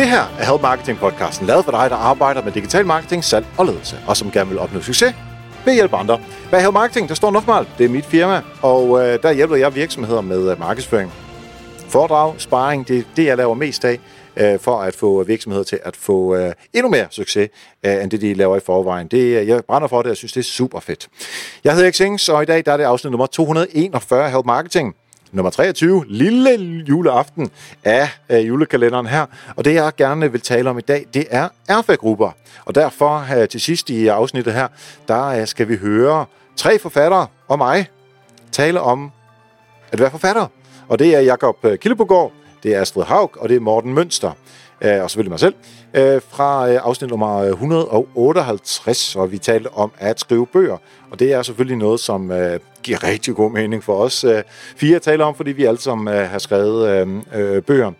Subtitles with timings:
[0.00, 3.46] Det her er Help Marketing podcasten, lavet for dig, der arbejder med digital marketing, salg
[3.58, 5.14] og ledelse, og som gerne vil opnå succes
[5.64, 6.20] ved at hjælpe andre.
[6.52, 7.66] er Help Marketing, der står Nofmal.
[7.78, 11.12] Det er mit firma, og øh, der hjælper jeg virksomheder med øh, markedsføring.
[11.88, 13.98] Foredrag, sparring, det er det, jeg laver mest af,
[14.36, 17.48] øh, for at få virksomheder til at få øh, endnu mere succes,
[17.86, 19.06] øh, end det, de laver i forvejen.
[19.06, 21.08] Det, øh, jeg brænder for det, og jeg synes, det er super fedt.
[21.64, 24.94] Jeg hedder Xings, og i dag der er det afsnit nummer 241 Help Marketing
[25.32, 26.50] nummer 23, lille
[26.88, 27.50] juleaften
[27.84, 29.26] af øh, julekalenderen her.
[29.56, 32.30] Og det, jeg gerne vil tale om i dag, det er erfagrupper.
[32.64, 34.68] Og derfor øh, til sidst i øh, afsnittet her,
[35.08, 36.24] der øh, skal vi høre
[36.56, 37.88] tre forfattere og mig
[38.52, 39.10] tale om
[39.92, 40.46] at være forfatter.
[40.88, 44.32] Og det er Jakob øh, Killebogård, det er Astrid Haug, og det er Morten Mønster,
[44.80, 45.54] øh, og selvfølgelig mig selv,
[45.94, 50.76] øh, fra øh, afsnit nummer øh, 158, hvor vi talte om at skrive bøger.
[51.10, 52.32] Og det er selvfølgelig noget, som
[52.82, 54.42] giver rigtig god mening for os øh,
[54.76, 57.92] fire at tale om, fordi vi alle sammen øh, har skrevet øh, bøger.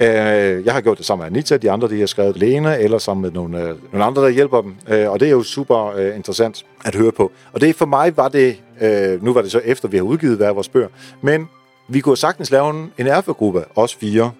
[0.00, 3.22] Jeg har gjort det sammen med Anita, de andre de har skrevet alene, eller sammen
[3.22, 4.76] med nogle, nogle andre, der hjælper dem.
[5.08, 7.32] Og det er jo super interessant at høre på.
[7.52, 8.56] Og det for mig var det,
[9.22, 10.88] nu var det så efter, vi har udgivet hver vores bøger,
[11.22, 11.48] men
[11.88, 14.30] vi kunne sagtens lave en, en erfagruppe, os fire,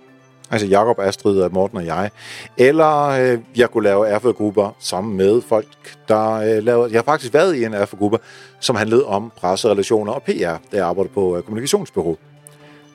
[0.51, 2.11] altså Jakob, Astrid, Morten og jeg.
[2.57, 5.67] Eller øh, jeg kunne lave erfagrupper sammen med folk,
[6.09, 6.87] der øh, laver...
[6.87, 8.19] Jeg har faktisk været i en erfagruppe,
[8.61, 12.17] som handlede om presserelationer og PR, der arbejder på øh, kommunikationsbureau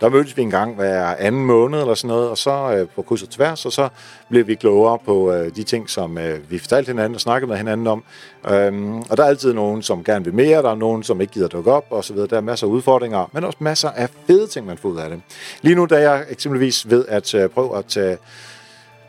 [0.02, 3.02] der mødtes vi en gang hver anden måned eller sådan noget, og så øh, på
[3.02, 3.90] kryds og tværs, og så
[4.30, 7.58] blev vi klogere på øh, de ting, som øh, vi fortalte hinanden og snakkede med
[7.58, 8.04] hinanden om.
[8.50, 11.34] Øhm, og der er altid nogen, som gerne vil mere, der er nogen, som ikke
[11.34, 12.28] gider dukke op, og så videre.
[12.28, 15.10] Der er masser af udfordringer, men også masser af fede ting, man får ud af
[15.10, 15.22] det.
[15.62, 18.18] Lige nu, da jeg eksempelvis ved at øh, prøve at tage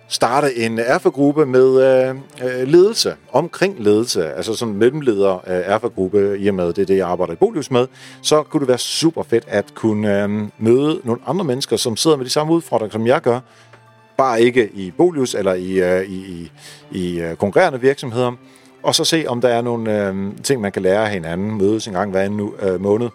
[0.09, 6.39] starte en erfagruppe med øh, øh, ledelse, omkring ledelse, altså sådan en mellemleder øh, erfagruppe,
[6.39, 7.87] i og med det er det, jeg arbejder i Bolius med,
[8.23, 12.17] så kunne det være super fedt at kunne øh, møde nogle andre mennesker, som sidder
[12.17, 13.41] med de samme udfordringer, som jeg gør,
[14.17, 16.51] bare ikke i Bolius eller i, øh, i, i,
[16.91, 18.33] i øh, konkurrerende virksomheder,
[18.83, 21.87] og så se, om der er nogle øh, ting, man kan lære af hinanden, mødes
[21.87, 23.09] en gang hver anden øh, måned,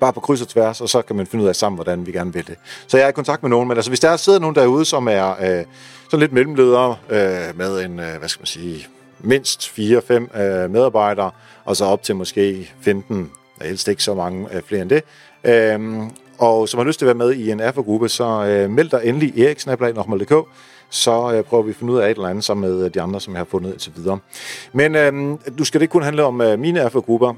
[0.00, 2.12] bare på kryds og tværs, og så kan man finde ud af sammen, hvordan vi
[2.12, 2.56] gerne vil det.
[2.86, 5.08] Så jeg er i kontakt med nogen, men altså hvis der sidder nogen derude, som
[5.08, 5.64] er øh,
[6.04, 8.86] sådan lidt mellemledere øh, med en, øh, hvad skal man sige,
[9.20, 11.30] mindst 4-5 øh, medarbejdere,
[11.64, 13.30] og så op til måske 15,
[13.62, 15.02] helst ikke så mange øh, flere end det,
[15.44, 16.02] øh,
[16.38, 19.00] og som har lyst til at være med i en AFA-gruppe, så øh, meld dig
[19.04, 20.48] endelig eriksnablag.dk,
[20.90, 23.00] så øh, prøver vi at finde ud af et eller andet sammen med øh, de
[23.00, 24.18] andre, som jeg har fundet indtil videre.
[24.72, 27.34] Men øh, du skal det ikke kun handle om øh, mine AFA-grupper.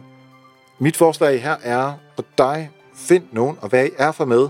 [0.80, 4.48] Mit forslag her er for dig, find nogen og hvad I er for med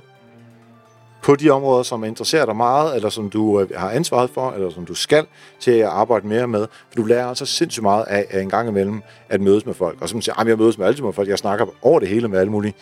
[1.23, 4.71] på de områder, som interesserer dig meget, eller som du øh, har ansvaret for, eller
[4.71, 5.27] som du skal
[5.61, 6.67] til at arbejde mere med.
[6.89, 10.03] For du lærer altså sindssygt meget af, af en gang imellem at mødes med folk.
[10.03, 12.39] Og som siger, jeg mødes med alle med folk, jeg snakker over det hele med
[12.39, 12.75] alle mulige.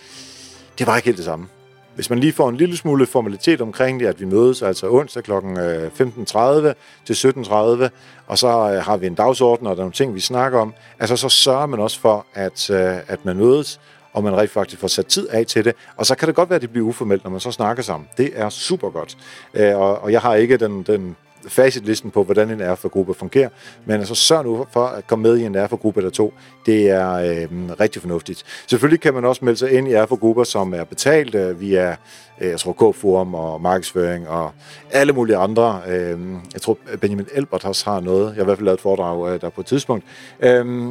[0.78, 1.48] Det var ikke helt det samme.
[1.96, 5.22] Hvis man lige får en lille smule formalitet omkring det, at vi mødes altså onsdag
[5.22, 5.32] kl.
[5.32, 6.72] Øh, 15.30
[7.04, 7.88] til 17.30,
[8.26, 10.74] og så øh, har vi en dagsorden, og der er nogle ting, vi snakker om,
[10.98, 13.80] altså så sørger man også for, at, øh, at man mødes,
[14.12, 15.74] og man rigtig faktisk får sat tid af til det.
[15.96, 18.08] Og så kan det godt være, at det bliver uformelt, når man så snakker sammen.
[18.16, 19.16] Det er super godt.
[19.54, 21.16] Og, og jeg har ikke den, den
[21.48, 23.48] facitlisten på, hvordan en RFA-gruppe fungerer.
[23.84, 26.34] Men altså sørg nu for at komme med i en RFA-gruppe eller to.
[26.66, 27.48] Det er øh,
[27.80, 28.44] rigtig fornuftigt.
[28.66, 31.96] Selvfølgelig kan man også melde sig ind i RFA-grupper, som er betalt øh, via
[32.40, 34.52] øh, jeg tror, K-forum og markedsføring og
[34.90, 35.80] alle mulige andre.
[35.88, 36.18] Øh,
[36.52, 38.26] jeg tror, Benjamin Elbert også har noget.
[38.26, 40.04] Jeg har i hvert fald lavet et foredrag øh, der på et tidspunkt.
[40.40, 40.88] Øh,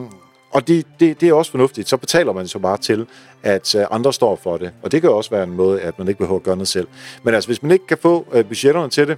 [0.56, 1.90] og det, det, det er også fornuftigt.
[1.90, 3.08] Så betaler man så bare til,
[3.44, 4.72] at øh, andre står for det.
[4.84, 6.88] Og det kan også være en måde, at man ikke behøver at gøre noget selv.
[7.24, 9.18] Men altså, hvis man ikke kan få øh, budgetterne til det,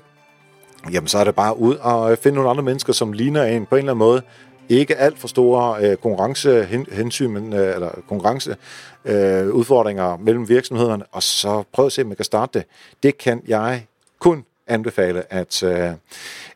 [0.93, 3.65] jamen så er det bare ud og øh, finde nogle andre mennesker, som ligner en
[3.65, 4.21] på en eller anden måde.
[4.69, 11.23] Ikke alt for store øh, konkurrencehensyn, men, øh, eller konkurrenceudfordringer øh, udfordringer mellem virksomhederne, og
[11.23, 12.67] så prøv at se, om man kan starte det.
[13.03, 13.85] Det kan jeg
[14.19, 15.91] kun anbefale, at, øh,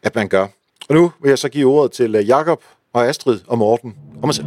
[0.04, 0.48] at man gør.
[0.90, 2.62] Og nu vil jeg så give ordet til øh, Jakob
[2.94, 4.46] og Astrid og Morten og mig selv.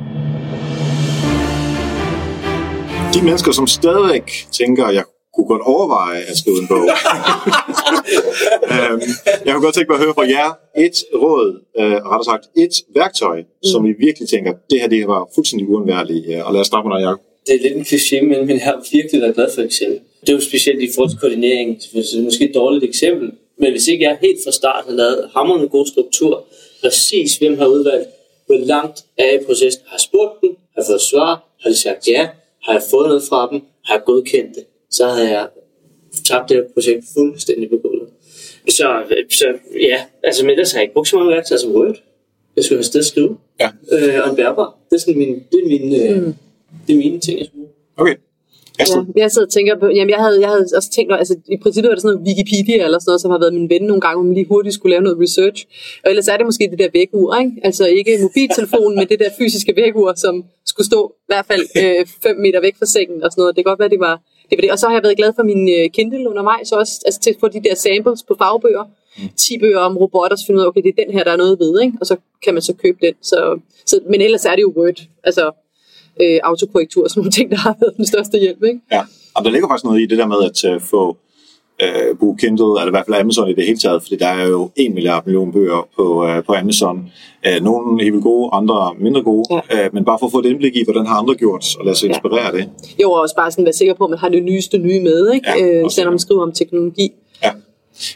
[3.14, 5.05] De mennesker, som stadigvæk tænker, at jeg
[5.35, 6.85] kunne godt overveje at skrive en bog.
[8.75, 9.11] øhm,
[9.45, 10.51] jeg kunne godt tænke mig at høre fra jer
[10.87, 11.49] et råd,
[11.81, 13.69] øh, rettere sagt et værktøj, mm.
[13.73, 16.43] som I virkelig tænker, det her det var fuldstændig uundværligt.
[16.47, 17.21] Og lad os starte med dig, Jacob.
[17.47, 19.99] Det er lidt en kliché, men, men jeg har virkelig været glad for eksempel.
[20.21, 23.33] Det er jo specielt i forhold til koordinering, så det er måske et dårligt eksempel.
[23.59, 26.45] Men hvis ikke jeg helt fra start har lavet hammerende god struktur,
[26.83, 28.09] præcis hvem har udvalgt,
[28.47, 31.33] hvor langt er i processen, har spurgt dem, har fået svar,
[31.63, 32.29] har de sagt ja,
[32.65, 34.65] har jeg fået noget fra dem, har jeg godkendt det
[34.96, 35.49] så havde jeg
[36.29, 38.08] tabt det her projekt fuldstændig på gulvet.
[38.69, 39.46] Så, så
[39.81, 41.96] ja, altså men ellers har jeg ikke brugt så mange værktøjer som Word.
[42.56, 43.37] Jeg skulle have sted at skrive.
[43.61, 43.69] Ja.
[43.93, 44.79] Øh, og en bærbar.
[44.91, 46.35] Det er, sådan min, det er, mine, øh, mm.
[46.87, 48.17] det er mine ting, jeg skulle Okay.
[48.79, 48.85] Ja,
[49.17, 51.88] jeg sidder og tænker på, jamen jeg havde, jeg havde også tænkt, altså i princippet
[51.88, 54.17] var det sådan noget Wikipedia eller sådan noget, som har været min ven nogle gange,
[54.17, 55.58] hvor man lige hurtigt skulle lave noget research.
[56.05, 57.52] Og ellers er det måske det der vækkeur, ikke?
[57.67, 60.35] Altså ikke mobiltelefonen, men det der fysiske vækkeur, som
[60.67, 61.64] skulle stå i hvert fald
[62.23, 63.56] 5 øh, meter væk fra sengen og sådan noget.
[63.56, 64.17] Det kan godt være, det var
[64.56, 64.62] det.
[64.62, 64.73] Var det.
[64.73, 67.37] Og så har jeg været glad for min øh, Kindle undervejs også, altså til at
[67.41, 68.85] få de der samples på fagbøger.
[69.37, 69.61] 10 mm.
[69.61, 71.59] bøger om robotter, så finder ud af, okay, det er den her, der er noget
[71.59, 71.97] ved, ikke?
[72.01, 73.15] og så kan man så købe den.
[73.23, 75.01] Så, så, men ellers er det jo Word.
[75.25, 75.51] Altså,
[76.23, 78.62] øh, autokorrektur og sådan nogle ting, der har været den største hjælp.
[78.62, 78.81] Ikke?
[78.93, 79.03] Ja,
[79.35, 81.17] og der ligger faktisk noget i det der med at uh, få
[81.82, 84.47] uh, bruge Kindle, eller i hvert fald Amazon i det hele taget, fordi der er
[84.49, 86.97] jo en milliard millioner bøger på, uh, på Amazon.
[87.47, 89.87] Uh, nogle er helt gode, andre mindre gode, ja.
[89.87, 91.97] uh, men bare for at få et indblik i, hvordan har andre gjort, og lade
[91.97, 92.53] sig inspirere ja.
[92.59, 92.71] det.
[93.03, 95.32] Jo, og også bare sådan være sikker på, at man har det nyeste nye med,
[95.32, 95.50] ikke?
[95.50, 97.12] Ja, uh, selvom man skriver om teknologi.
[97.44, 97.50] Ja.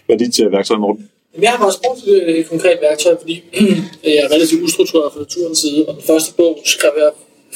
[0.07, 1.09] Hvad er dit uh, værktøj, Morten?
[1.43, 3.43] Jeg har også brugt et konkret værktøj, fordi
[4.05, 7.11] jeg er relativt ustruktureret fra naturens side, og den første bog skrev jeg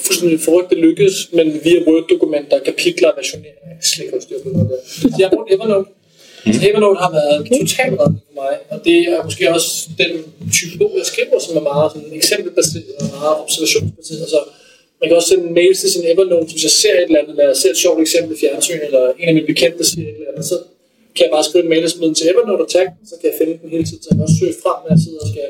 [0.07, 3.62] fuldstændig forrygt, det lykkedes, men via Word-dokumenter, kapitler og versionering.
[3.91, 4.81] Slet ikke styr på noget der.
[5.11, 5.89] Så jeg har brugt Evernote.
[6.47, 6.69] Mm.
[6.69, 7.59] Evernote har været okay.
[7.61, 9.71] totalt redning for mig, og det er måske også
[10.03, 10.13] den
[10.57, 14.27] type bog, jeg skriver, som er meget sådan, eksempelbaseret og meget observationsbaseret.
[14.35, 14.39] Så
[15.01, 17.47] man kan også sende mails til sin Evernote, hvis jeg ser et eller andet, eller
[17.53, 20.31] jeg ser et sjovt eksempel i fjernsyn, eller en af mine bekendte siger et eller
[20.33, 20.57] andet, så
[21.15, 23.15] kan jeg bare skrive en mail og smide den til Evernote og tagge den, så
[23.21, 25.21] kan jeg finde den hele tiden, så jeg kan også søge frem, når jeg sidder
[25.25, 25.49] og skal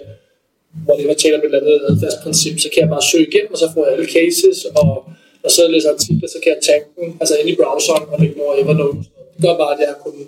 [0.85, 3.53] hvor det var tale om et eller andet adfærdsprincip, så kan jeg bare søge igennem,
[3.55, 4.89] og så får jeg alle cases, og
[5.45, 8.37] og så læser artikler, så kan jeg tagge dem, altså ind i browseren og lægge
[8.45, 8.99] over Evernote.
[9.35, 10.27] Det gør bare, at jeg har kunnet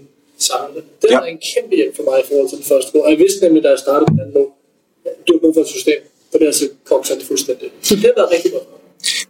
[0.49, 0.85] samle det.
[1.03, 1.19] Det ja.
[1.19, 3.03] er en kæmpe hjælp for mig i forhold til den første bog.
[3.07, 4.49] Og jeg vidste nemlig, da jeg startede den anden bog,
[5.27, 6.01] du har brug for et system,
[6.31, 7.69] for det har så kogt det fuldstændig.
[7.89, 8.67] Så det har været rigtig godt.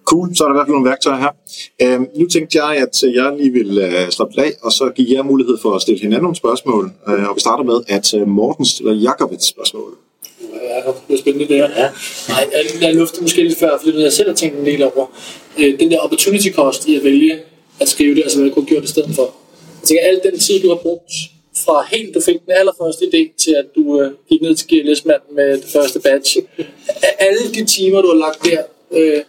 [0.04, 1.32] Cool, så er der i hvert fald nogle værktøjer her.
[1.82, 5.22] Øhm, nu tænkte jeg, at jeg lige vil øh, slappe af, og så give jer
[5.22, 6.84] mulighed for at stille hinanden nogle spørgsmål.
[7.08, 9.90] Øh, og vi starter med, at øh, Morten stiller Jakob et spørgsmål.
[10.77, 11.09] Jacob.
[11.09, 11.71] Det er spændende det her.
[11.77, 11.89] Ja.
[12.29, 15.06] Nej, jeg, jeg lufter måske lidt før, fordi jeg selv har tænkt en del over.
[15.59, 17.39] Øh, den der opportunity cost i at vælge
[17.81, 19.35] at skrive det, altså hvad jeg kunne have gjort i stedet for.
[19.81, 21.12] Jeg tænker, al den tid, du har brugt
[21.56, 25.05] fra helt du fik den allerførste idé til at du øh, gik ned til gls
[25.05, 26.37] med det første batch.
[27.19, 28.62] Alle de timer, du har lagt der,
[28.99, 29.21] øh,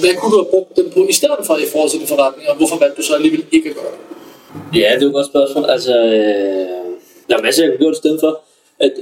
[0.00, 2.48] hvad kunne du have brugt dem på i stedet for i forhold til din forretning,
[2.48, 4.78] og hvorfor valgte du så alligevel ikke at gøre det?
[4.80, 5.64] Ja, det er et godt spørgsmål.
[5.64, 6.82] Altså, øh,
[7.28, 8.40] der er masser, jeg kunne gøre det i stedet for.
[8.80, 8.92] At,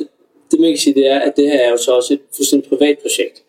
[0.50, 2.68] det man kan sige, det er, at det her er jo så også et fuldstændig
[2.68, 3.42] privat projekt.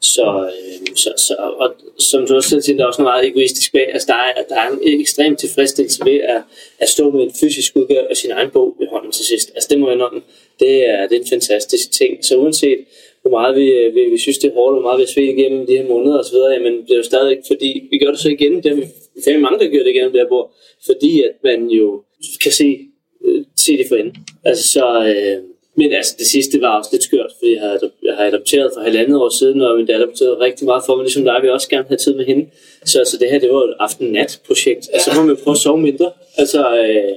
[0.00, 3.26] Så, øh, så, så og som du også selv siger, der er også noget meget
[3.26, 3.92] egoistisk bag.
[3.92, 6.42] Altså, der er, der er en ekstrem tilfredsstillelse ved at,
[6.78, 9.50] at stå med en fysisk udgave af sin egen bog i hånden til sidst.
[9.54, 10.22] Altså, det må jeg indrømme.
[10.60, 12.24] Det er, det er en fantastisk ting.
[12.24, 12.78] Så uanset
[13.22, 15.38] hvor meget vi, øh, vi, vi synes, det er hårdt, hvor meget vi har svedt
[15.38, 18.28] igennem de her måneder osv., jamen det er jo stadig fordi, vi gør det så
[18.28, 18.62] igen.
[18.62, 18.72] Det
[19.26, 20.54] er vi mange, der gør det igennem der bord.
[20.86, 22.02] Fordi at man jo
[22.42, 22.78] kan se,
[23.24, 24.16] øh, se det for enden.
[24.44, 25.42] Altså, så, øh,
[25.78, 28.80] men altså, det sidste var også lidt skørt, fordi jeg har, jeg har adopteret for
[28.80, 31.68] halvandet år siden, og min datter betød rigtig meget for mig, ligesom der vil også
[31.68, 32.44] gerne have tid med hende.
[32.84, 34.84] Så altså, det her, det var et aften-nat-projekt.
[34.92, 36.10] Altså, så må man prøve at sove mindre.
[36.36, 37.14] Altså, øh,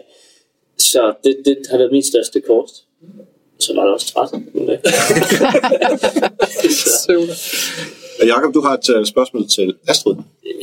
[0.78, 2.70] så det, det har været min største kort.
[3.60, 4.30] Så var det også træt.
[8.34, 10.16] Jakob, du har et uh, spørgsmål til Astrid.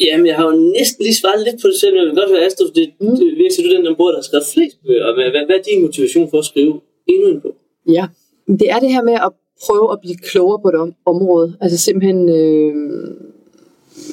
[0.06, 2.31] Jamen, jeg har jo næsten lige svaret lidt på det selv, men jeg vil godt
[2.31, 5.15] høre Astrid, det, det virker du den, der bor, der har skrevet flest bøger.
[5.15, 7.56] Hvad, hvad, hvad er din motivation for at skrive endnu en bog?
[7.88, 8.06] Ja,
[8.46, 9.32] det er det her med at
[9.67, 11.56] prøve at blive klogere på det område.
[11.61, 12.74] Altså simpelthen øh,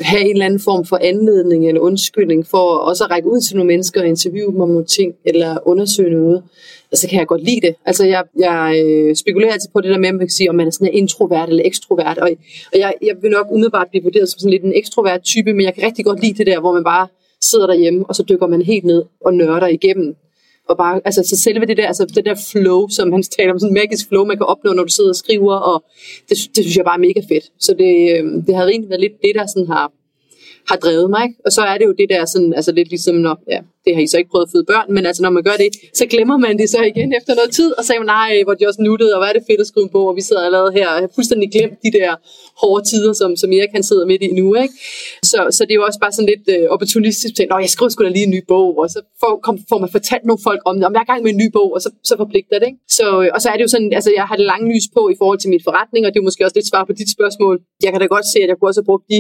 [0.02, 3.56] have en eller anden form for anledning eller undskyldning for også at række ud til
[3.56, 6.44] nogle mennesker og interviewe dem om nogle ting eller undersøge noget.
[6.92, 7.76] Altså kan jeg godt lide det.
[7.86, 10.56] Altså jeg, jeg øh, spekulerer altid på det der med, at man kan sige, om
[10.56, 12.18] man er sådan en introvert eller ekstrovert.
[12.18, 12.30] Og,
[12.74, 15.66] og jeg, jeg vil nok umiddelbart blive vurderet som sådan lidt en ekstrovert type, men
[15.66, 17.08] jeg kan rigtig godt lide det der, hvor man bare
[17.42, 20.16] sidder derhjemme, og så dykker man helt ned og nørder igennem
[20.70, 23.60] og bare, altså så selve det der, altså det der flow, som han taler om,
[23.60, 25.84] sådan en magisk flow, man kan opnå, når du sidder og skriver, og
[26.30, 27.46] det, det synes jeg bare er mega fedt.
[27.60, 29.92] Så det, øhm, det har egentlig været lidt det, der sådan har,
[30.70, 31.24] har drevet mig.
[31.24, 31.40] ikke?
[31.46, 34.02] Og så er det jo det der sådan, altså lidt ligesom, når, ja, det har
[34.02, 36.38] I så ikke prøvet at føde børn, men altså når man gør det, så glemmer
[36.38, 39.12] man det så igen efter noget tid, og siger man, nej, hvor de også nuttede,
[39.16, 41.10] og hvad er det fedt at skrive på, og vi sidder allerede her og har
[41.16, 42.12] fuldstændig glemt de der
[42.62, 44.48] hårde tider, som, som Erik kan sidder midt i nu.
[44.56, 44.74] Ikke?
[45.32, 48.04] Så, så det er jo også bare sådan lidt øh, opportunistisk at jeg skriver sgu
[48.04, 50.76] da lige en ny bog, og så får, kom, får man fortalt nogle folk om
[50.78, 52.68] det, om jeg er i gang med en ny bog, og så, så forpligter det.
[52.72, 52.80] Ikke?
[52.98, 55.16] Så, og så er det jo sådan, altså jeg har det lange lys på i
[55.22, 57.56] forhold til mit forretning, og det er måske også lidt svar på dit spørgsmål.
[57.84, 59.20] Jeg kan da godt se, at jeg kunne også have brugt de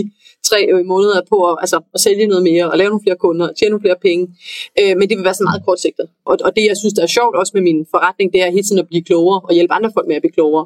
[0.50, 3.48] tre øh, måneder på at, altså, at sælge noget mere, og lave nogle flere kunder,
[3.57, 4.24] tjene nogle flere penge.
[4.80, 6.08] Øh, men det vil være så meget kortsigtet.
[6.26, 8.64] Og, og det, jeg synes, der er sjovt også med min forretning, det er hele
[8.64, 10.66] tiden at blive klogere og hjælpe andre folk med at blive klogere.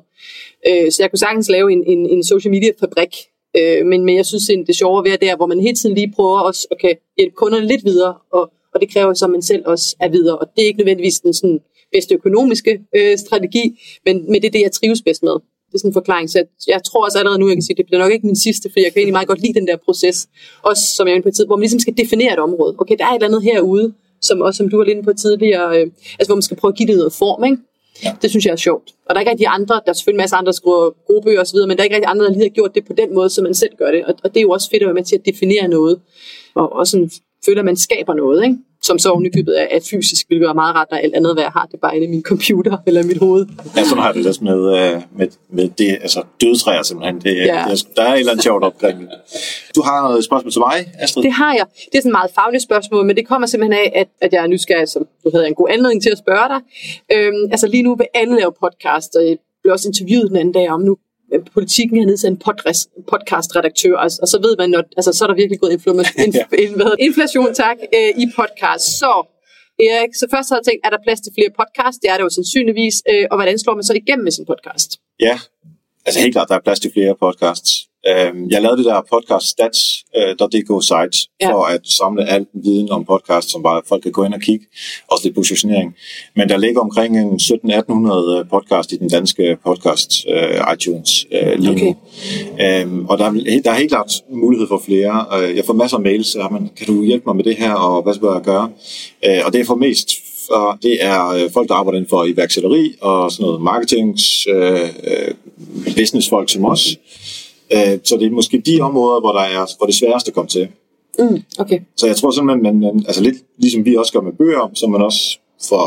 [0.68, 3.14] Øh, så jeg kunne sagtens lave en, en, en social media fabrik,
[3.58, 5.96] øh, men, men jeg synes, det er sjovere ved det der, hvor man hele tiden
[5.96, 9.32] lige prøver også at kan hjælpe kunderne lidt videre, og, og det kræver så, at
[9.32, 10.38] man selv også er videre.
[10.38, 11.60] Og det er ikke nødvendigvis den sådan,
[11.92, 15.36] bedste økonomiske øh, strategi, men, men det er det, jeg trives bedst med.
[15.70, 16.30] Det er sådan en forklaring.
[16.30, 18.26] Så jeg, jeg tror også allerede nu, jeg kan sige, at det bliver nok ikke
[18.26, 20.28] min sidste, for jeg kan egentlig meget godt lide den der proces.
[20.64, 22.76] Også som jeg er på tid, hvor man ligesom skal definere et område.
[22.78, 25.68] Okay, der er et eller andet herude, som også som du var lidt på tidligere,
[25.78, 25.86] øh,
[26.20, 27.58] altså hvor man skal prøve at give det noget form, ikke?
[28.04, 28.12] Ja.
[28.22, 28.88] Det synes jeg er sjovt.
[29.06, 31.22] Og der er ikke rigtig andre, der er selvfølgelig en masse andre, der skriver gode
[31.22, 33.16] bøger osv., men der er ikke rigtig andre, der lige har gjort det på den
[33.16, 34.06] måde, som man selv gør det.
[34.06, 36.00] Og, og det er jo også fedt at være med til at definere noget,
[36.56, 37.12] og, og sådan
[37.46, 38.58] føler, at man skaber noget, ikke?
[38.82, 41.52] Som så ovenikøbet er, er fysisk, hvilket er meget rart, når alt andet, hvad jeg
[41.52, 43.46] har, det er bare inde i min computer eller mit hoved.
[43.76, 47.22] Ja, sådan har det også med, øh, med, med det, altså dødtræer simpelthen.
[47.22, 47.66] Det, ja.
[47.70, 49.08] det, der er et eller andet sjovt omkring
[49.76, 51.24] Du har noget spørgsmål til mig, Astrid?
[51.24, 51.66] Det har jeg.
[51.92, 54.44] Det er sådan et meget fagligt spørgsmål, men det kommer simpelthen af, at, at jeg
[54.44, 56.62] er nysgerrig, som du havde en god anledning til at spørge dig.
[57.14, 60.54] Øhm, altså lige nu vil alle lave podcast, og jeg blev også interviewet den anden
[60.54, 60.98] dag om, nu
[61.54, 62.42] politikken har nedsat en
[63.12, 66.36] podcast-redaktør, og, og så ved man, at altså, så er der virkelig gået inflation, inf,
[67.00, 68.86] inflation tak, øh, i podcast.
[69.00, 69.12] Så
[69.88, 71.98] Erik, så først har jeg tænkt, er der plads til flere podcast?
[72.02, 72.96] Det er der jo sandsynligvis.
[73.12, 74.90] Øh, og hvordan slår man så igennem med sin podcast?
[75.28, 75.36] Ja,
[76.06, 77.72] altså helt klart, der er plads til flere podcasts.
[78.10, 81.52] Øh, jeg lavede det der podcaststats.dk øh, site ja.
[81.52, 84.66] for at samle al viden om podcast, som bare folk kan gå ind og kigge,
[85.12, 85.96] også lidt positionering.
[86.36, 91.60] Men der ligger omkring en 1700-1800 øh, podcast i den danske podcast uh, iTunes uh,
[91.60, 91.94] lige okay.
[92.84, 92.92] nu.
[92.92, 95.26] Um, og der er, der er helt klart mulighed for flere.
[95.38, 97.74] Uh, jeg får masser af mails, så man, kan du hjælpe mig med det her,
[97.74, 98.70] og hvad skal jeg gøre?
[99.28, 100.10] Uh, og det er for mest
[100.52, 104.90] og det er folk, der arbejder inden for iværksætteri og sådan noget marketings, uh,
[105.96, 106.98] businessfolk som os.
[107.74, 110.34] Øh, så det er måske de områder, hvor, der er, hvor det er sværest at
[110.34, 110.68] komme til.
[111.20, 111.80] Mm, okay.
[111.96, 114.92] Så jeg tror simpelthen, man, man, altså lidt ligesom vi også gør med bøger, som
[114.92, 115.82] man også for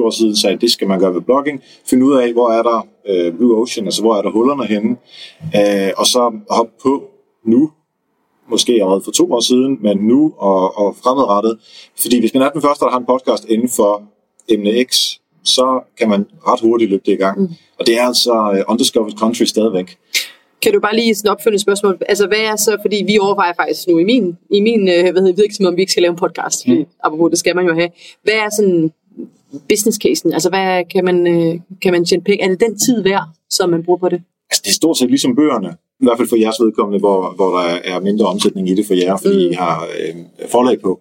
[0.00, 1.62] 5-7 år siden sagde, det skal man gøre ved blogging.
[1.86, 4.96] Finde ud af, hvor er der øh, Blue Ocean, altså hvor er der hullerne henne,
[5.56, 7.04] øh, og så hoppe på
[7.44, 7.70] nu,
[8.48, 11.58] måske allerede for to år siden, men nu og, og fremadrettet.
[12.00, 14.02] Fordi hvis man er den første, der har en podcast inden for
[14.48, 15.10] emne X,
[15.44, 17.40] så kan man ret hurtigt løbe det i gang.
[17.40, 17.48] Mm.
[17.78, 19.98] Og det er altså uh, undiscovered country stadigvæk.
[20.62, 21.98] Kan du bare lige sådan opfølgende spørgsmål?
[22.08, 25.22] Altså, hvad er så, fordi vi overvejer faktisk nu i min, i min øh, hvad
[25.22, 26.86] hedder, virksomhed, om vi ikke skal lave en podcast, fordi, mm.
[27.04, 27.90] apropos, det skal man jo have.
[28.22, 28.92] Hvad er sådan
[29.68, 30.32] business casen?
[30.32, 32.44] Altså, hvad kan man, øh, kan man tjene penge?
[32.44, 34.22] Er det den tid værd, som man bruger på det?
[34.50, 35.76] Altså, det er stort set ligesom bøgerne.
[36.00, 38.94] I hvert fald for jeres vedkommende, hvor, hvor der er mindre omsætning i det for
[38.94, 39.50] jer, fordi mm.
[39.52, 40.14] I har øh,
[40.48, 41.00] forlag på.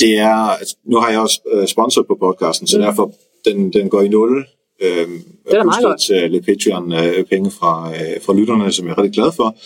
[0.00, 2.84] Det er, altså, nu har jeg også øh, sponsor på podcasten, så mm.
[2.84, 3.12] derfor
[3.44, 4.46] den, den går i nul
[4.84, 5.08] Øh,
[5.50, 6.00] det er meget godt.
[6.00, 9.56] til lidt Patreon-penge fra, øh, fra lytterne, som jeg er rigtig glad for.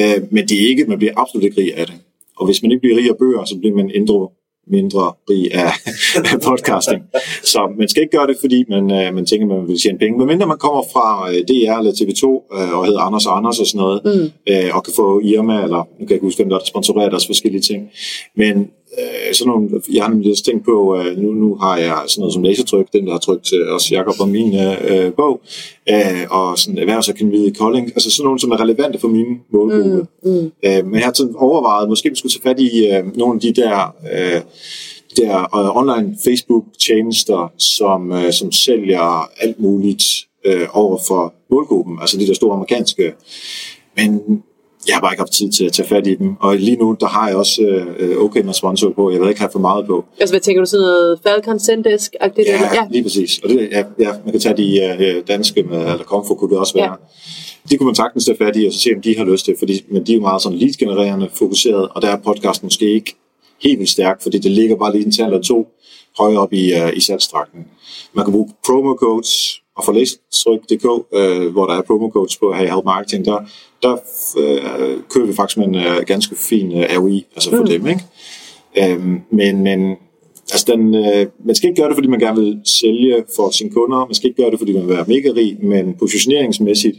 [0.00, 1.94] Øh, men det er ikke, man bliver absolut ikke rig af det.
[2.36, 4.28] Og hvis man ikke bliver rig af bøger, så bliver man indre
[4.66, 5.72] mindre rig af,
[6.34, 7.02] af podcasting.
[7.42, 10.18] Så man skal ikke gøre det, fordi man, øh, man tænker, man vil tjene penge.
[10.18, 12.24] Men mindre man kommer fra øh, DR eller TV2
[12.58, 14.52] øh, og hedder Anders og Anders og sådan noget, mm.
[14.52, 17.26] øh, og kan få Irma, eller nu kan jeg ikke huske, hvem der sponsorerer deres
[17.26, 17.90] forskellige ting.
[18.36, 22.20] Men øh, sådan nogle, jeg har lidt tænkt på, øh, nu, nu har jeg sådan
[22.20, 24.54] noget som lasertryk, den der har trykt til os Jacob og min
[24.88, 25.40] øh, bog,
[25.90, 30.06] øh, og sådan erhvervsakademiet i Kolding, altså sådan nogle, som er relevante for min målgruppe.
[30.22, 30.50] Mm, mm.
[30.64, 33.40] Øh, men jeg har sådan overvejet, måske vi skulle tage fat i øh, nogle af
[33.40, 34.40] de der, øh,
[35.16, 40.04] der uh, online Facebook-tjenester, som, uh, som sælger alt muligt
[40.48, 43.12] uh, over for målgruppen, altså de der store amerikanske.
[43.96, 44.42] Men
[44.88, 46.36] jeg har bare ikke haft tid til at tage fat i dem.
[46.40, 47.62] Og lige nu, der har jeg også
[47.98, 49.10] øh, okay med sponsor på.
[49.10, 50.04] Jeg vil ikke have for meget på.
[50.20, 52.14] Altså, hvad tænker du, sådan noget Falcon Sendesk?
[52.20, 53.38] Ja, ja, lige præcis.
[53.38, 56.58] Og det, ja, ja, man kan tage de øh, danske med, eller Comfort kunne det
[56.58, 56.90] også være.
[56.90, 56.96] Ja.
[57.70, 59.54] De kunne man sagtens tage fat i, og så se, om de har lyst til,
[59.58, 63.14] fordi, men de er jo meget sådan lead-genererende fokuseret, og der er podcasten måske ikke
[63.62, 65.68] helt vildt stærk, fordi det ligger bare lige en tal eller to
[66.18, 67.66] højere op i, uh, i salgstrakten.
[68.12, 72.52] Man kan bruge promo codes, og for læstryk.dk, øh, hvor der er promo codes på
[72.52, 73.38] Hey Help Marketing, der,
[73.86, 73.96] der
[74.38, 77.66] øh, kører vi faktisk med en øh, ganske fin øh, ROI, altså for mm.
[77.66, 78.02] dem, ikke?
[78.78, 79.96] Øhm, men, men
[80.52, 83.70] altså den, øh, man skal ikke gøre det, fordi man gerne vil sælge for sine
[83.70, 86.98] kunder, man skal ikke gøre det, fordi man vil være mega rig, men positioneringsmæssigt,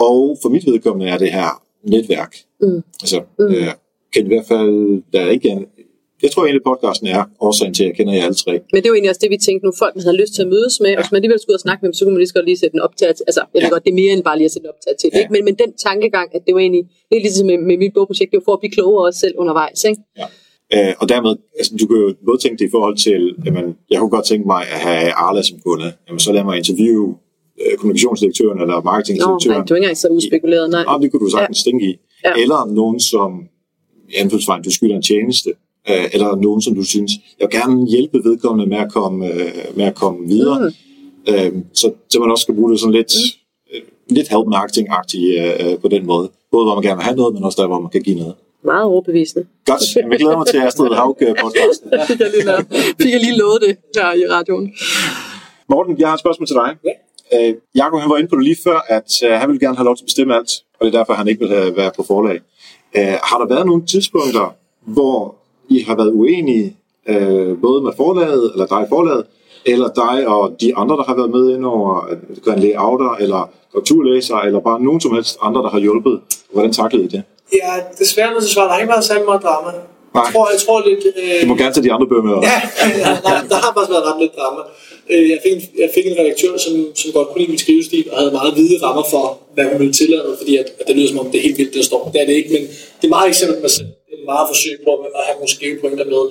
[0.00, 2.36] og for mit vedkommende er det her netværk.
[2.60, 2.82] Mm.
[3.02, 3.44] Altså, mm.
[3.44, 3.68] Øh,
[4.12, 5.66] kan i hvert fald, der er ikke
[6.22, 8.52] jeg tror egentlig, podcasten er årsagen til, at jeg kender jer alle tre.
[8.72, 9.72] Men det er jo egentlig også det, vi tænkte nu.
[9.84, 10.96] Folk har lyst til at mødes med, ja.
[10.96, 12.36] og hvis man alligevel skulle ud og snakke med dem, så kunne man lige så
[12.38, 13.24] godt lige sætte en optag til.
[13.30, 13.64] Altså, jeg ja.
[13.64, 15.08] ved godt, det er mere end bare lige at sætte en optag til.
[15.12, 15.18] Ja.
[15.18, 15.30] Ikke?
[15.34, 18.28] Men, men den tankegang, at det var egentlig, det er ligesom med, med mit bogprojekt,
[18.30, 19.80] det var for at blive klogere også selv undervejs.
[19.90, 20.00] Ikke?
[20.20, 20.26] Ja.
[20.74, 23.98] Øh, og dermed, altså, du kan jo både tænke det i forhold til, jamen, jeg
[24.00, 25.88] kunne godt tænke mig at have Arla som kunde.
[26.06, 27.08] Jamen, så lad mig interviewe
[27.62, 29.56] øh, kommunikationsdirektøren eller marketingdirektøren.
[29.56, 30.84] Nå, nej, du er ikke engang så uspekuleret, nej.
[30.90, 31.64] Nej, det kunne du sagtens ja.
[31.66, 31.94] tænke i.
[32.24, 32.32] Ja.
[32.42, 33.30] Eller nogen, som
[34.12, 35.50] i anførselsvejen, du skylder en tjeneste,
[35.90, 39.76] øh, eller nogen, som du synes, jeg vil gerne hjælpe vedkommende med at komme, øh,
[39.76, 40.58] med at komme videre.
[40.60, 41.34] Mm.
[41.34, 43.76] Øh, så, så man også skal bruge det sådan lidt, mm.
[43.76, 43.82] øh,
[44.16, 45.28] lidt help marketing-agtigt
[45.62, 46.30] øh, på den måde.
[46.52, 48.34] Både hvor man gerne vil have noget, men også der, hvor man kan give noget.
[48.64, 49.46] Meget overbevisende.
[49.66, 49.96] Godt.
[49.96, 51.90] Jeg glæder mig til Astrid Haug podcasten.
[52.08, 52.66] fik, jeg lige,
[53.00, 54.72] fik jeg lige lovet det her i radioen.
[55.68, 56.70] Morten, jeg har et spørgsmål til dig.
[56.84, 56.94] Ja.
[57.34, 59.84] Øh, Jakob han var inde på det lige før, at øh, han ville gerne have
[59.84, 62.02] lov til at bestemme alt, og det er derfor, han ikke vil have, være på
[62.02, 62.40] forlag.
[62.96, 64.54] Øh, har der været nogle tidspunkter,
[64.86, 65.34] hvor
[65.68, 66.76] I har været uenige,
[67.08, 69.24] øh, både med forlaget, eller dig i forlaget,
[69.66, 73.50] eller dig og de andre, der har været med ind over, det kan layouter, eller
[73.72, 76.20] korrekturlæser, eller bare nogen som helst andre, der har hjulpet.
[76.52, 77.22] Hvordan taklede I det?
[77.52, 79.70] Ja, desværre nødt til at svare, der har ikke været særlig meget drama.
[79.70, 80.24] Nej.
[80.24, 81.02] Jeg tror, jeg tror lidt...
[81.22, 82.34] Øh, Du må gerne tage de andre bøger med.
[82.50, 82.58] Ja,
[83.04, 84.60] ja, nej, der har faktisk været ret lidt drama.
[85.12, 88.04] Øh, Jeg fik, en, jeg fik en redaktør, som, som godt kunne lide min skrivestil,
[88.12, 91.08] og havde meget hvide rammer for, hvad hun ville tillade, fordi at, at det lyder
[91.12, 92.02] som om, det er helt vildt, det der står.
[92.12, 92.62] Det er det ikke, men
[93.00, 93.88] det er meget eksempel mig selv.
[94.26, 96.22] Det er meget forsøg på at have nogle skrivepointer med.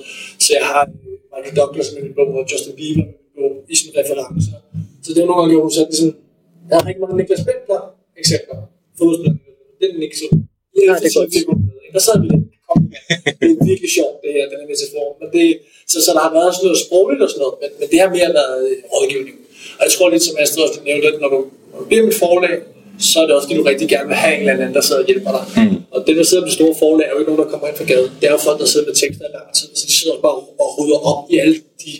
[0.44, 3.52] Så jeg har øh, Michael Douglas med min bog, og Justin Bieber med min bog,
[3.72, 4.56] i sådan referencer.
[5.04, 6.18] Så det er nogle gange, hvor hun sagde, det er sådan,
[6.68, 7.80] jeg har rigtig mange Niklas Bentler
[8.22, 8.56] eksempler.
[8.98, 9.38] Fodspillerne.
[9.80, 10.08] Den er.
[10.86, 11.60] Ja, det er godt.
[11.94, 12.44] Der sad vi lidt.
[13.40, 15.06] Det er virkelig sjovt, det her, den her metafor.
[15.20, 15.46] Men det,
[15.92, 18.08] så, så der har været sådan noget sprogligt og sådan noget, men, men det har
[18.16, 18.58] mere været
[18.92, 19.36] rådgivning.
[19.78, 21.40] Og jeg tror lidt, som Astrid også nævnte, at når du
[21.88, 22.56] bliver mit forlag,
[23.10, 25.00] så er det også, fordi du rigtig gerne vil have en eller anden, der sidder
[25.02, 25.44] og hjælper dig.
[25.56, 25.76] Mm.
[25.94, 27.76] Og dem, der sidder på det store forlag, er jo ikke nogen, der kommer ind
[27.80, 28.10] fra gaden.
[28.20, 30.36] Det er jo folk, der sidder med tekster i lang tid, så de sidder bare
[30.64, 31.92] og rydder op i alle de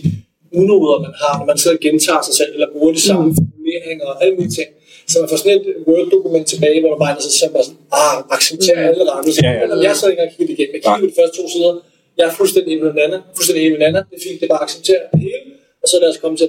[0.60, 4.06] unoder, man har, når man sidder og gentager sig selv, eller bruger de samme formuleringer
[4.12, 4.70] og alle mulige ting.
[5.10, 8.16] Så man får sådan et Word-dokument tilbage, hvor du bare så selv bare sådan, ah,
[8.36, 9.32] accepterer alle rammer.
[9.42, 9.64] Ja, ja.
[9.88, 10.74] Jeg sad ikke engang og kiggede igennem.
[10.76, 11.72] Jeg kiggede på de første to sider.
[12.18, 13.20] Jeg er fuldstændig enig med den anden.
[13.36, 14.02] Fuldstændig enig med den anden.
[14.10, 15.40] Det er fint, det er bare at acceptere det hele.
[15.82, 16.46] Og så lad os komme til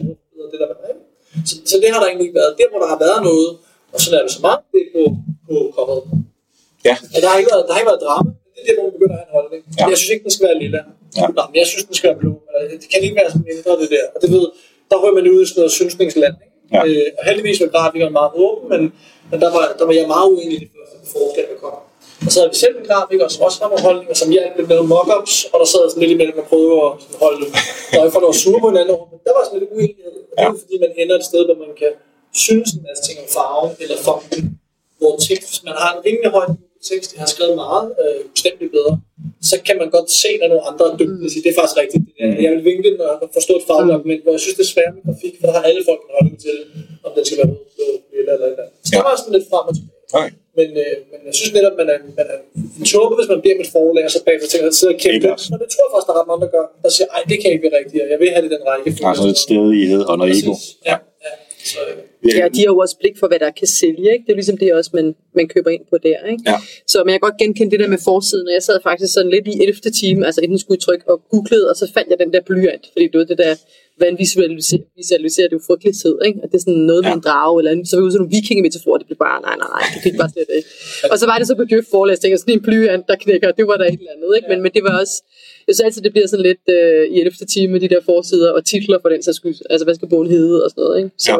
[0.51, 0.93] det der med mig.
[1.49, 2.51] Så, så, det har der egentlig ikke været.
[2.59, 3.49] Der, hvor der har været noget,
[3.97, 5.01] og så er det så meget, det på,
[5.47, 5.99] på kommet.
[6.87, 6.95] Ja.
[7.15, 8.29] Og der har ikke været, der har ikke været drama.
[8.53, 9.61] Det er der, hvor man begynder at have en holdning.
[9.79, 9.83] Ja.
[9.91, 10.81] Jeg synes ikke, den skal være lilla.
[11.17, 11.25] Ja.
[11.37, 12.33] Nej, men jeg synes, den skal være blå.
[12.81, 14.05] Det kan ikke være sådan mindre, det der.
[14.15, 14.45] Og det ved,
[14.89, 16.35] der rører man ud i sådan noget synsningsland.
[16.73, 16.81] Ja.
[16.87, 18.81] Øh, og heldigvis var grafikeren meget åben, men,
[19.31, 21.75] men der, var, der var jeg meget uenig i det første forslag, der kom.
[22.25, 24.81] Og så havde vi selv en grafiker, som også har nogle holdninger, som hjalp med
[24.93, 26.91] mockups, og der sad sådan lidt imellem og prøvede at
[27.23, 27.45] holde
[27.99, 28.97] øje for, at var sure på hinanden.
[29.11, 30.15] Men der var sådan lidt uenighed.
[30.29, 31.91] Og det er jo, fordi man ender et sted, hvor man kan
[32.45, 34.41] synes en masse ting om farven eller fonten.
[34.99, 36.47] Hvor tekst, hvis man har en rimelig høj
[36.91, 38.93] tekst, jeg har skrevet meget, øh, bestemt bedre,
[39.49, 41.77] så kan man godt se, når nogle andre er dygtige og sige, det er faktisk
[41.83, 42.03] rigtigt.
[42.07, 42.41] Det der.
[42.45, 44.93] Jeg vil vinkle den og forstå et fagligt argument, hvor jeg synes, det er svært
[44.95, 46.55] med grafik, for der har alle folk en holdning til,
[47.05, 48.75] om den skal være rød, blå, lilla eller et eller andet.
[48.85, 49.97] Så der var sådan lidt frem og tilbage.
[50.17, 50.31] Okay.
[50.59, 52.39] Men, øh, men jeg synes netop, man er, man er
[52.79, 55.01] en tåbe, hvis man bliver med et forlag, og så bagefter tænker, at sidder og
[55.05, 55.13] kæmpe.
[55.13, 55.41] Helt klart.
[55.53, 56.65] Og det tror jeg faktisk, der er ret mange, der gør.
[56.85, 58.87] Der siger, ej, det kan ikke være rigtigt, og jeg vil have det den række.
[59.01, 60.53] Der er sådan lidt stedighed og noget ego.
[60.89, 60.95] Ja,
[61.25, 61.33] ja.
[61.71, 61.97] Så, øh,
[62.39, 64.07] Ja, de har jo også blik for, hvad der kan sælge.
[64.13, 64.23] Ikke?
[64.25, 66.17] Det er ligesom det også, man, man køber ind på der.
[66.31, 66.43] Ikke?
[66.47, 66.55] Ja.
[66.87, 69.31] Så men jeg kan godt genkende det der med forsiden, og jeg sad faktisk sådan
[69.35, 69.73] lidt i 11.
[70.01, 73.05] time, altså inden skulle trykke og googlede, og så fandt jeg den der blyant, fordi
[73.11, 73.53] det var det der,
[73.97, 76.39] hvordan visualiserer, visualiserer det jo frygtelighed, ikke?
[76.43, 77.15] Og det er sådan noget med Ja.
[77.19, 77.85] en drage, eller andet.
[77.89, 80.31] så var det sådan nogle vikingemetaforer, det blev bare, nej, nej, nej, det fik bare
[80.35, 80.69] slet ikke.
[81.11, 83.47] Og så var det så på Djøf forlæs, tænkte jeg, sådan en blyant, der knækker,
[83.59, 84.47] det var der et eller andet, ikke?
[84.51, 85.15] Men, men det var også,
[85.67, 87.31] jeg synes altid, det bliver sådan lidt øh, i 11.
[87.55, 90.29] time med de der forsider og titler for den sags skyld, altså hvad skal bogen
[90.35, 91.11] hedde og sådan noget, ikke?
[91.25, 91.37] Så, Ja.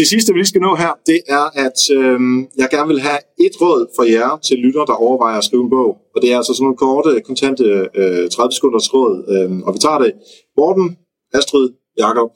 [0.00, 2.18] Det sidste, vi lige skal nå her, det er, at øh,
[2.60, 5.70] jeg gerne vil have et råd for jer til lytter, der overvejer at skrive en
[5.70, 5.90] bog.
[6.14, 7.64] Og det er altså sådan nogle korte, kontante
[8.00, 9.14] øh, 30 sekunders råd.
[9.34, 10.12] Øh, og vi tager det.
[10.58, 10.86] Morten,
[11.34, 12.30] Astrid, Jakob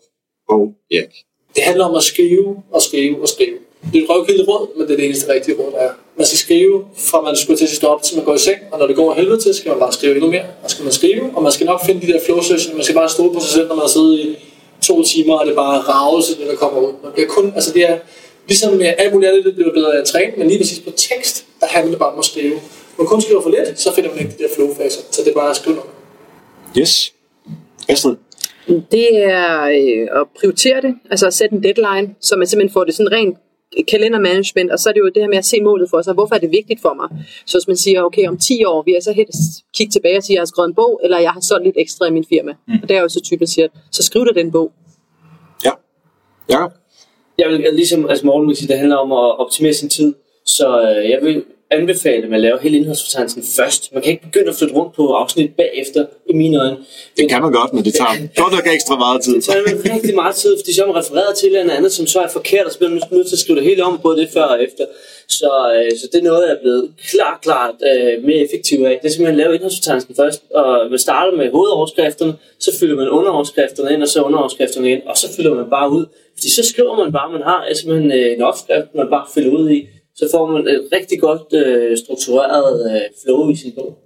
[0.48, 0.62] og
[0.96, 1.14] Erik.
[1.54, 3.58] det handler om at skrive og skrive og skrive.
[3.92, 5.92] Det er et røvkildt råd, men det er det eneste rigtige råd, der er.
[6.18, 8.78] Man skal skrive, fra man skulle til sit op, til man går i seng, og
[8.78, 10.46] når det går helvede til, skal man bare skrive endnu mere.
[10.64, 12.96] Og skal man skrive, og man skal nok finde de der flow sessions, man skal
[12.96, 14.36] bare stole på sig selv, når man sidder i
[14.86, 16.92] to timer, og det er bare ravelse, det der kommer ud.
[17.02, 17.98] Man bliver kun, altså det er,
[18.48, 20.90] ligesom med alt muligt andet, det bliver bedre af at træne, men lige præcis på
[20.90, 22.54] tekst, der handler det bare om at skrive.
[22.54, 25.30] Når man kun skriver for lidt, så finder man ikke de der flow-faser, så det
[25.30, 25.90] er bare at skrive noget.
[26.78, 27.12] Yes.
[27.88, 28.16] Astrid.
[28.68, 32.84] Det er øh, at prioritere det, altså at sætte en deadline, så man simpelthen får
[32.84, 33.38] det sådan rent
[33.88, 36.14] kalendermanagement, og så er det jo det her med at se målet for sig.
[36.14, 37.08] Hvorfor er det vigtigt for mig?
[37.46, 39.40] Så hvis man siger, okay, om 10 år vil jeg så helst
[39.74, 41.76] kigge tilbage og sige, at jeg har skrevet en bog, eller jeg har solgt lidt
[41.78, 42.52] ekstra i min firma.
[42.68, 42.74] Mm.
[42.82, 44.72] Og det er jo så typisk siger, så skriv dig den bog.
[45.64, 45.70] Ja.
[46.48, 46.72] Jakob.
[47.38, 50.14] Jeg vil ligesom altså Morten vil sige, det handler om at optimere sin tid.
[50.46, 53.94] Så øh, jeg vil anbefale, at man laver hele indholdsfortegnelsen først.
[53.94, 56.76] Man kan ikke begynde at flytte rundt på afsnit bagefter, i mine øjne.
[57.16, 59.34] Det kan man godt, men det tager godt nok ekstra meget tid.
[59.34, 62.20] Det tager rigtig meget tid, fordi så er man refereret til eller andet, som så
[62.20, 64.28] er forkert, og så bliver man nødt til at skrive det hele om, både det
[64.28, 64.84] før og efter.
[65.28, 68.98] Så, øh, så det er noget, jeg er blevet klart, klart øh, mere effektiv af.
[69.02, 73.08] Det er simpelthen at lave indholdsfortegnelsen først, og man starter med hovedoverskrifterne, så fylder man
[73.08, 76.04] underoverskrifterne ind, og så underoverskrifterne ind, og så fylder man bare ud.
[76.36, 79.70] Fordi så skriver man bare, man har simpelthen øh, en opskrift, man bare fylder ud
[79.70, 83.98] i, så får man et rigtig godt øh, struktureret øh, flow i sin bog.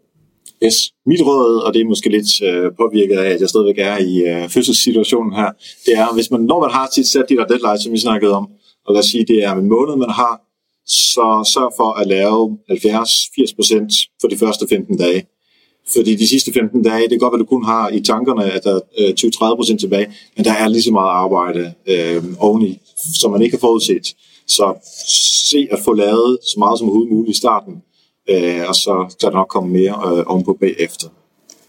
[0.65, 0.93] Yes.
[1.07, 4.15] Mit råd, og det er måske lidt øh, påvirket af, at jeg stadigvæk er i
[4.31, 5.51] øh, fødselssituationen her,
[5.87, 8.33] det er, hvis man, når man har sit sat dit og deadline, som vi snakkede
[8.33, 8.49] om,
[8.87, 10.35] og lad os sige, det er en måned, man har,
[10.87, 15.27] så sørg for at lave 70-80% for de første 15 dage.
[15.95, 18.45] fordi de sidste 15 dage, det kan godt være, at du kun har i tankerne,
[18.53, 22.79] at der øh, er 20-30% tilbage, men der er lige så meget arbejde øh, oveni,
[23.21, 24.07] som man ikke har forudset.
[24.49, 24.75] Så
[25.51, 27.83] se at få lavet så meget som overhovedet muligt i starten,
[28.31, 31.09] øh, og så kan der nok komme mere øh, ovenpå bagefter.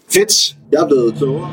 [0.08, 0.56] Fedt!
[0.72, 1.50] Jeg er blevet klogere.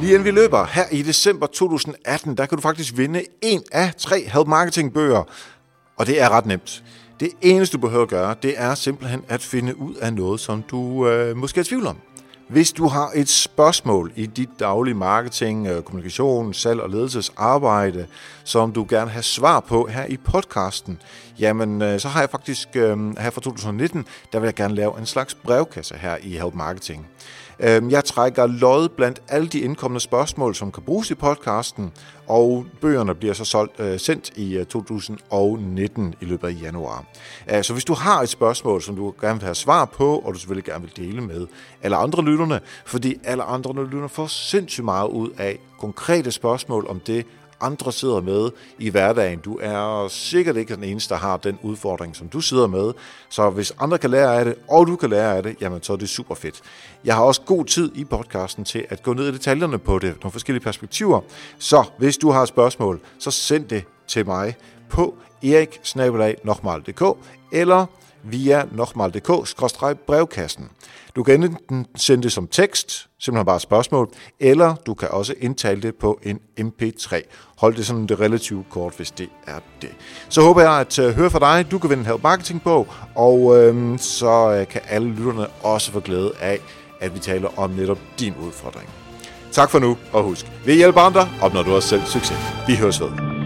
[0.00, 3.94] Lige inden vi løber, her i december 2018, der kan du faktisk vinde en af
[3.98, 5.24] tre Help Marketing bøger.
[5.96, 6.84] Og det er ret nemt.
[7.20, 10.62] Det eneste, du behøver at gøre, det er simpelthen at finde ud af noget, som
[10.70, 11.96] du øh, måske er i tvivl om.
[12.48, 18.06] Hvis du har et spørgsmål i dit daglige marketing, øh, kommunikation, salg og ledelsesarbejde,
[18.44, 21.02] som du gerne har svar på her i podcasten,
[21.38, 24.98] jamen øh, så har jeg faktisk øh, her fra 2019, der vil jeg gerne lave
[24.98, 27.06] en slags brevkasse her i Help Marketing.
[27.60, 31.92] Øhm, jeg trækker lod blandt alle de indkommende spørgsmål, som kan bruges i podcasten,
[32.26, 37.04] og bøgerne bliver så solgt, øh, sendt i øh, 2019 i løbet af januar.
[37.50, 40.34] Øh, så hvis du har et spørgsmål, som du gerne vil have svar på, og
[40.34, 41.46] du selvfølgelig gerne vil dele med
[41.82, 47.00] alle andre lytterne, fordi alle andre lytterne får sindssygt meget ud af konkrete spørgsmål om
[47.00, 47.26] det,
[47.60, 49.38] andre sidder med i hverdagen.
[49.38, 52.92] Du er sikkert ikke den eneste, der har den udfordring, som du sidder med.
[53.28, 55.92] Så hvis andre kan lære af det, og du kan lære af det, jamen så
[55.92, 56.60] er det super fedt.
[57.04, 60.16] Jeg har også god tid i podcasten til at gå ned i detaljerne på det,
[60.22, 61.20] nogle forskellige perspektiver.
[61.58, 64.56] Så hvis du har spørgsmål, så send det til mig
[64.88, 67.02] på eriksnabelag.dk
[67.52, 67.86] eller
[68.30, 70.70] via nokmal.dk-brevkassen.
[71.16, 74.10] Du kan enten sende det som tekst, simpelthen bare et spørgsmål,
[74.40, 77.20] eller du kan også indtale det på en MP3.
[77.58, 79.90] Hold det sådan det relativt kort, hvis det er det.
[80.28, 81.70] Så håber jeg at øh, høre fra dig.
[81.70, 85.92] Du kan vinde en Help Marketing på, og øhm, så øh, kan alle lytterne også
[85.92, 86.58] få glæde af,
[87.00, 88.88] at vi taler om netop din udfordring.
[89.52, 92.38] Tak for nu, og husk, vi hjælper andre, opnår du også selv succes.
[92.66, 93.37] Vi høres ved.